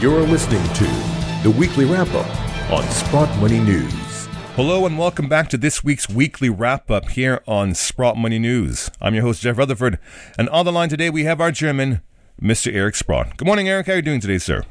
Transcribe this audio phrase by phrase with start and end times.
[0.00, 0.84] You're listening to
[1.42, 4.28] the weekly wrap up on Sprott Money News.
[4.56, 8.90] Hello and welcome back to this week's weekly wrap up here on Sprott Money News.
[8.98, 9.98] I'm your host, Jeff Rutherford,
[10.38, 12.00] and on the line today we have our chairman,
[12.40, 12.72] Mr.
[12.72, 13.36] Eric Sprott.
[13.36, 13.88] Good morning, Eric.
[13.88, 14.62] How are you doing today, sir?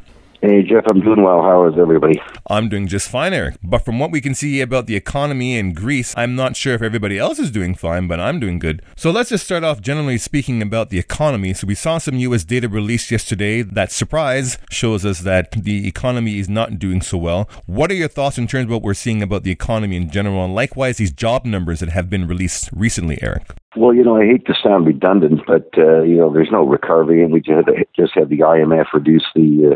[0.41, 1.41] Hey, Jeff, I'm doing well.
[1.41, 2.21] How is everybody?
[2.49, 3.57] I'm doing just fine, Eric.
[3.61, 6.81] But from what we can see about the economy in Greece, I'm not sure if
[6.81, 8.81] everybody else is doing fine, but I'm doing good.
[8.95, 11.53] So let's just start off generally speaking about the economy.
[11.53, 16.39] So we saw some US data released yesterday that surprise shows us that the economy
[16.39, 17.49] is not doing so well.
[17.65, 20.45] What are your thoughts in terms of what we're seeing about the economy in general
[20.45, 23.43] and likewise these job numbers that have been released recently, Eric?
[23.75, 27.23] Well, you know, I hate to sound redundant, but uh, you know, there's no recovery,
[27.23, 29.75] and we just had, the IMF reduce the uh,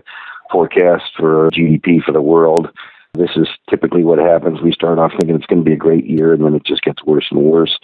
[0.54, 2.70] forecast for GDP for the world.
[3.16, 4.62] This is typically what happens.
[4.62, 6.84] We start off thinking it's going to be a great year, and then it just
[6.84, 7.78] gets worse and worse.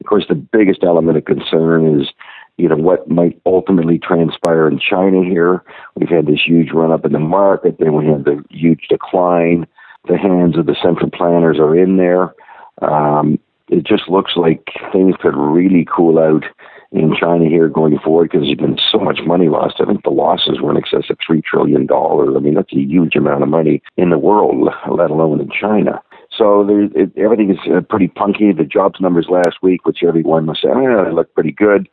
[0.00, 2.08] Of course, the biggest element of concern is,
[2.56, 5.64] you know, what might ultimately transpire in China here.
[5.96, 9.66] We've had this huge run up in the market, then we had the huge decline.
[10.08, 12.34] The hands of the central planners are in there.
[12.80, 16.44] Um, it just looks like things could really cool out
[16.92, 19.76] in China here going forward because there's been so much money lost.
[19.80, 21.88] I think the losses were in excess of $3 trillion.
[21.90, 26.00] I mean, that's a huge amount of money in the world, let alone in China.
[26.36, 28.52] So there, it, everything is uh, pretty punky.
[28.52, 31.88] The jobs numbers last week, which everyone was saying, oh, they look pretty good.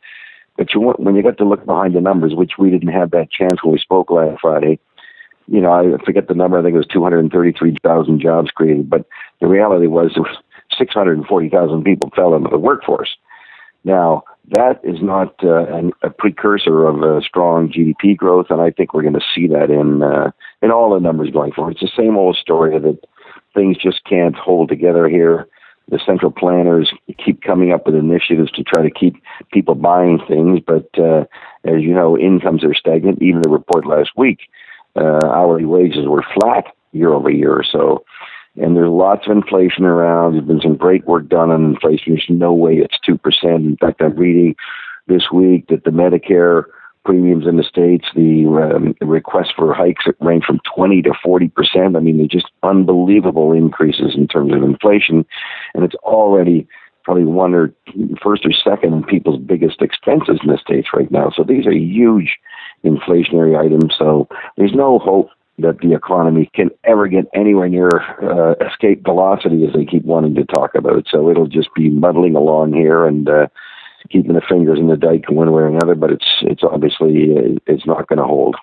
[0.56, 3.30] But you, when you got to look behind the numbers, which we didn't have that
[3.30, 4.78] chance when we spoke last Friday,
[5.48, 6.58] you know, I forget the number.
[6.58, 8.88] I think it was 233,000 jobs created.
[8.88, 9.06] But
[9.40, 10.36] the reality was was
[10.76, 13.16] 640,000 people fell into the workforce.
[13.84, 18.70] Now, that is not uh, an, a precursor of a strong GDP growth, and I
[18.70, 20.30] think we're going to see that in uh,
[20.62, 21.72] in all the numbers going forward.
[21.72, 22.98] It's the same old story that
[23.54, 25.46] things just can't hold together here.
[25.88, 26.90] The central planners
[27.24, 31.24] keep coming up with initiatives to try to keep people buying things, but uh,
[31.64, 33.20] as you know, incomes are stagnant.
[33.22, 34.40] Even the report last week,
[34.96, 37.52] uh, hourly wages were flat year over year.
[37.52, 38.04] Or so
[38.56, 40.34] and there's lots of inflation around.
[40.34, 42.14] There's been some great work done on inflation.
[42.14, 43.18] There's no way it's 2%.
[43.44, 44.54] In fact, I'm reading
[45.06, 46.64] this week that the Medicare
[47.04, 51.96] premiums in the States, the um, requests for hikes range from 20 to 40%.
[51.96, 55.26] I mean, they're just unbelievable increases in terms of inflation.
[55.74, 56.66] And it's already
[57.04, 57.74] probably one or
[58.22, 61.30] first or second in people's biggest expenses in the States right now.
[61.36, 62.38] So these are huge
[62.84, 63.94] inflationary items.
[63.98, 65.28] So there's no hope
[65.58, 70.34] that the economy can ever get anywhere near uh, escape velocity as they keep wanting
[70.34, 71.06] to talk about.
[71.08, 73.46] So it'll just be muddling along here and uh,
[74.10, 75.94] keeping the fingers in the dike one way or another.
[75.94, 78.56] But it's it's obviously uh, it's not going to hold.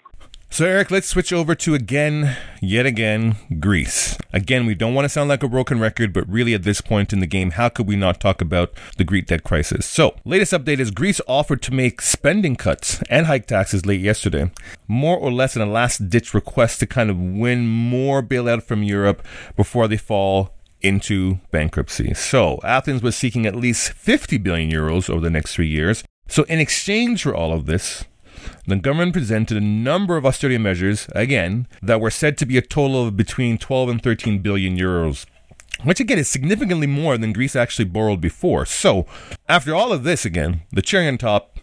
[0.53, 4.17] So, Eric, let's switch over to again, yet again, Greece.
[4.33, 7.13] Again, we don't want to sound like a broken record, but really at this point
[7.13, 9.85] in the game, how could we not talk about the Greek debt crisis?
[9.85, 14.51] So, latest update is Greece offered to make spending cuts and hike taxes late yesterday,
[14.89, 18.83] more or less in a last ditch request to kind of win more bailout from
[18.83, 19.25] Europe
[19.55, 22.13] before they fall into bankruptcy.
[22.13, 26.03] So, Athens was seeking at least 50 billion euros over the next three years.
[26.27, 28.03] So, in exchange for all of this,
[28.65, 32.61] the government presented a number of austerity measures, again, that were said to be a
[32.61, 35.25] total of between 12 and 13 billion euros
[35.83, 38.65] which again is significantly more than Greece actually borrowed before.
[38.67, 39.07] So,
[39.49, 41.57] after all of this, again, the cherry on top,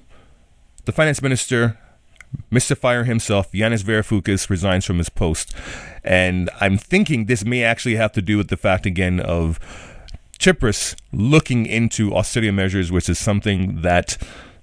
[0.87, 1.79] the finance minister,
[2.51, 2.77] Mr.
[2.77, 5.55] Fire himself, Yanis Varoufakis, resigns from his post.
[6.05, 9.59] And I'm thinking this may actually have to do with the fact, again, of
[10.39, 14.17] Tsipras looking into austerity measures, which is something that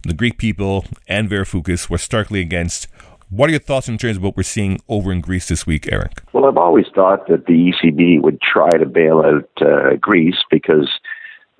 [0.08, 2.88] the Greek people and Varoufakis were starkly against.
[3.30, 5.92] What are your thoughts in terms of what we're seeing over in Greece this week,
[5.92, 6.22] Eric?
[6.32, 10.90] Well, I've always thought that the ECB would try to bail out uh, Greece because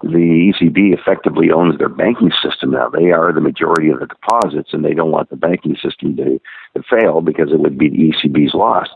[0.04, 2.90] the ECB effectively owns their banking system now.
[2.90, 6.40] They are the majority of the deposits, and they don't want the banking system to,
[6.76, 8.90] to fail because it would be the ECB's loss.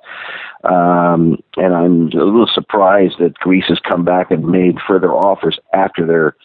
[0.65, 5.57] Um, and I'm a little surprised that Greece has come back and made further offers
[5.73, 6.35] after their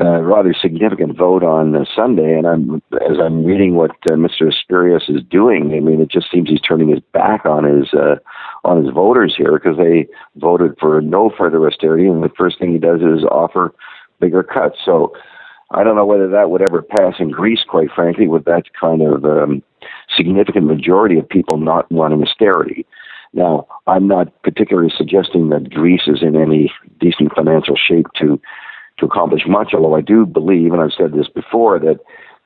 [0.00, 4.52] uh, rather significant vote on uh, Sunday, and I'm as I'm reading what uh, Mr.
[4.52, 5.72] Tsipras is doing.
[5.74, 8.16] I mean, it just seems he's turning his back on his uh,
[8.64, 10.06] on his voters here because they
[10.36, 13.74] voted for no further austerity, and the first thing he does is offer
[14.20, 14.76] bigger cuts.
[14.84, 15.12] So
[15.72, 19.02] I don't know whether that would ever pass in Greece, quite frankly, with that kind
[19.02, 19.62] of um,
[20.16, 22.86] significant majority of people not wanting austerity.
[23.32, 28.40] Now, I'm not particularly suggesting that Greece is in any decent financial shape to
[29.00, 29.74] to accomplish much.
[29.74, 31.98] Although I do believe, and I've said this before, that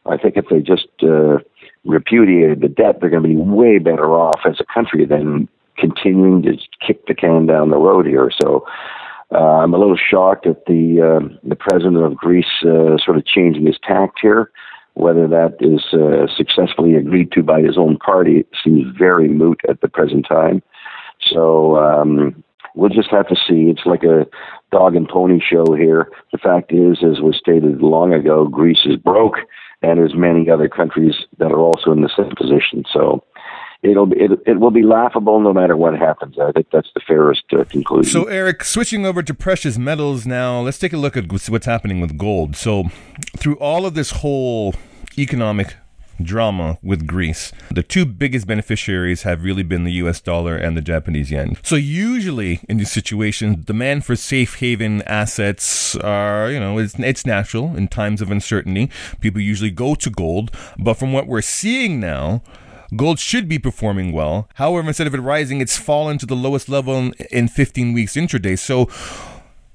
[0.07, 1.39] I think if they just uh,
[1.85, 6.43] repudiated the debt, they're going to be way better off as a country than continuing
[6.43, 6.57] to
[6.87, 8.31] kick the can down the road here.
[8.41, 8.67] So
[9.33, 13.27] uh, I'm a little shocked at the uh, the president of Greece uh, sort of
[13.27, 14.51] changing his tact here.
[14.95, 19.81] Whether that is uh, successfully agreed to by his own party seems very moot at
[19.81, 20.63] the present time.
[21.33, 22.44] So um,
[22.75, 23.71] we'll just have to see.
[23.71, 24.27] It's like a
[24.73, 26.11] dog and pony show here.
[26.33, 29.37] The fact is, as was stated long ago, Greece is broke,
[29.83, 32.85] and there's many other countries that are also in the same position.
[32.93, 33.25] So
[33.83, 36.37] it'll be, it, it will be laughable no matter what happens.
[36.39, 38.11] I think that's the fairest uh, conclusion.
[38.11, 42.01] So, Eric, switching over to precious metals now, let's take a look at what's happening
[42.01, 42.57] with gold.
[42.57, 42.85] So,
[43.37, 44.75] through all of this whole
[45.19, 45.77] economic
[46.23, 47.53] drama with Greece.
[47.71, 51.57] The two biggest beneficiaries have really been the US dollar and the Japanese yen.
[51.63, 57.27] So usually in these situations, demand for safe haven assets are, you know, it's, it's
[57.27, 58.91] natural in times of uncertainty.
[59.21, 60.51] People usually go to gold.
[60.79, 62.43] But from what we're seeing now,
[62.97, 64.49] Gold should be performing well.
[64.55, 68.59] However, instead of it rising, it's fallen to the lowest level in 15 weeks intraday.
[68.59, 68.89] So,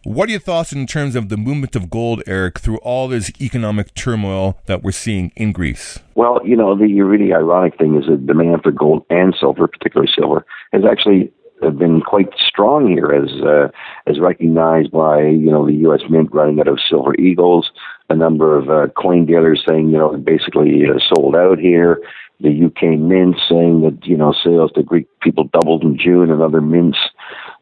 [0.04, 3.32] what are your thoughts in terms of the movement of gold, Eric, through all this
[3.42, 6.00] economic turmoil that we're seeing in Greece?
[6.16, 10.12] Well, you know, the really ironic thing is that demand for gold and silver, particularly
[10.16, 13.68] silver, has actually been quite strong here, as uh,
[14.08, 16.02] as recognized by you know the U.S.
[16.10, 17.70] Mint running out of silver eagles,
[18.10, 22.02] a number of uh, coin dealers saying you know basically uh, sold out here.
[22.42, 26.42] The UK Mint saying that you know sales to Greek people doubled in June, and
[26.42, 26.98] other mints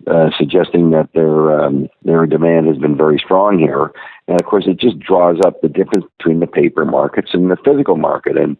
[0.05, 3.91] uh, suggesting that their um, their demand has been very strong here.
[4.27, 7.57] And of course, it just draws up the difference between the paper markets and the
[7.65, 8.37] physical market.
[8.37, 8.57] And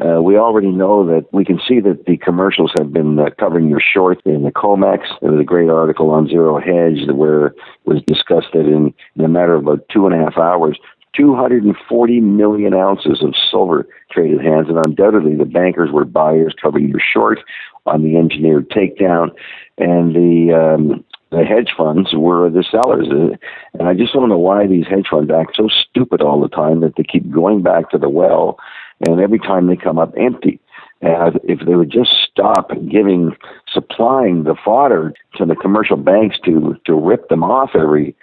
[0.00, 3.68] uh, we already know that we can see that the commercials have been uh, covering
[3.68, 5.00] your short in the COMEX.
[5.20, 9.24] There was a great article on Zero Hedge where it was discussed that in, in
[9.24, 10.78] a matter of about two and a half hours,
[11.18, 17.00] 240 million ounces of silver traded hands, and undoubtedly the bankers were buyers covering your
[17.00, 17.40] short
[17.86, 19.30] on the engineered takedown,
[19.78, 23.08] and the um, the hedge funds were the sellers.
[23.10, 26.80] And I just don't know why these hedge funds act so stupid all the time
[26.80, 28.58] that they keep going back to the well,
[29.06, 30.60] and every time they come up empty.
[31.00, 33.36] And if they would just stop giving,
[33.72, 38.16] supplying the fodder to the commercial banks to to rip them off every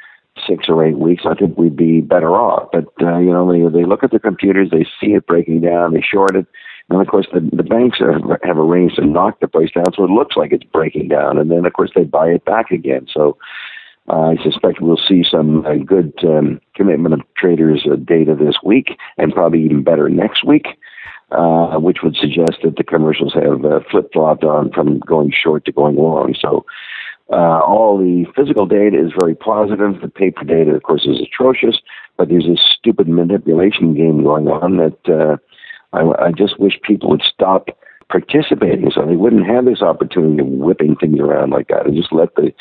[0.47, 2.69] six or eight weeks, I think we'd be better off.
[2.71, 5.93] But uh, you know, they they look at the computers, they see it breaking down,
[5.93, 6.45] they short it,
[6.89, 10.03] and of course the the banks are, have arranged to knock the price down so
[10.03, 13.07] it looks like it's breaking down, and then of course they buy it back again.
[13.11, 13.37] So.
[14.07, 18.53] Uh, I suspect we'll see some uh, good um, commitment of traders uh, data this
[18.63, 20.67] week, and probably even better next week,
[21.31, 25.65] uh, which would suggest that the commercials have uh, flip flopped on from going short
[25.65, 26.35] to going long.
[26.39, 26.67] So
[27.31, 30.01] uh, all the physical data is very positive.
[30.01, 31.81] The paper data, of course, is atrocious,
[32.17, 35.37] but there's this stupid manipulation game going on that uh,
[35.95, 37.69] I, I just wish people would stop
[38.09, 42.13] participating so they wouldn't have this opportunity of whipping things around like that and just
[42.13, 42.53] let the,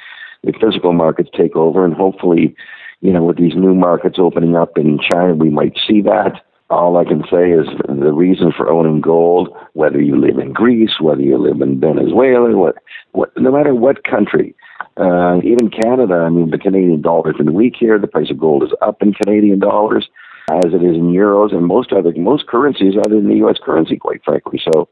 [0.43, 1.85] the physical markets take over.
[1.85, 2.57] And hopefully,
[3.01, 6.43] you know, with these new markets opening up in China, we might see that.
[6.71, 10.99] All I can say is the reason for owning gold, whether you live in Greece,
[10.99, 12.77] whether you live in Venezuela, what,
[13.13, 14.55] what, no matter what country,
[14.97, 17.99] uh, even Canada, I mean, the Canadian dollar has been weak here.
[17.99, 20.09] The price of gold is up in Canadian dollars,
[20.51, 23.59] as it is in euros, and most other most currencies other than the U.S.
[23.63, 24.61] currency, quite frankly.
[24.65, 24.89] So,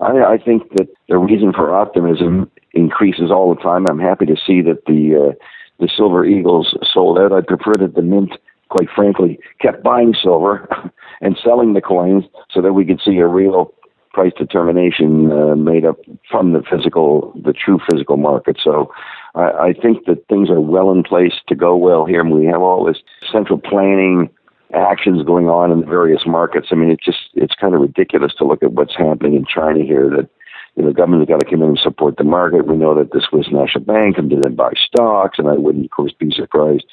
[0.00, 3.86] I, I think that the reason for optimism increases all the time.
[3.86, 5.44] I'm happy to see that the uh,
[5.80, 7.32] the Silver Eagles sold out.
[7.32, 8.32] I prefer that the Mint,
[8.70, 10.68] quite frankly, kept buying silver
[11.22, 13.72] and selling the coins so that we could see a real
[14.12, 15.96] price determination uh, made up
[16.30, 18.58] from the physical, the true physical market.
[18.62, 18.92] So
[19.34, 22.20] I, I think that things are well in place to go well here.
[22.20, 22.98] And we have all this
[23.32, 24.28] central planning
[24.74, 26.68] actions going on in the various markets.
[26.70, 29.82] I mean, it's just it's kind of ridiculous to look at what's happening in China
[29.82, 30.10] here.
[30.10, 30.28] That
[30.76, 32.66] you know, the government's got to come in and support the market.
[32.66, 35.90] We know that the Swiss National Bank can then buy stocks, and I wouldn't, of
[35.90, 36.84] course, be surprised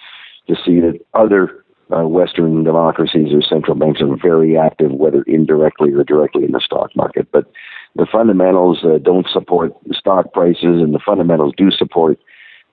[0.47, 1.63] to see that other
[1.95, 6.61] uh, Western democracies or central banks are very active, whether indirectly or directly in the
[6.63, 7.27] stock market.
[7.31, 7.51] But
[7.95, 12.19] the fundamentals uh, don't support stock prices, and the fundamentals do support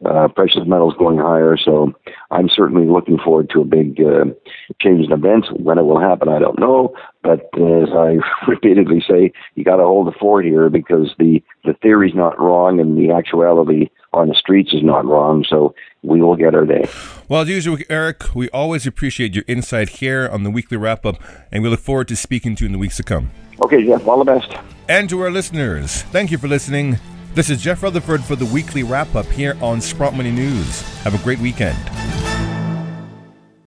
[0.04, 1.56] uh, precious metals going higher.
[1.56, 1.94] So
[2.30, 4.26] I'm certainly looking forward to a big uh,
[4.80, 5.48] change in events.
[5.52, 6.94] When it will happen, I don't know.
[7.22, 11.74] But as I repeatedly say, you got to hold the fort here because the the
[11.80, 15.44] theory's not wrong, and the actuality on the streets is not wrong.
[15.48, 16.88] So we will get our day.
[17.28, 21.16] Well, as usual, Eric, we always appreciate your insight here on the weekly wrap up,
[21.50, 23.30] and we look forward to speaking to you in the weeks to come.
[23.60, 24.54] Okay, Jeff, all the best.
[24.88, 26.98] And to our listeners, thank you for listening.
[27.34, 30.80] This is Jeff Rutherford for the weekly wrap up here on Sprott Money News.
[31.02, 31.76] Have a great weekend.